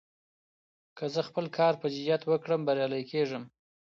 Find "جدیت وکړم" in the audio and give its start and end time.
1.93-2.61